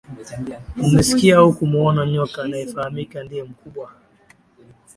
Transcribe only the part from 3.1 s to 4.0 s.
ndiye mkubwa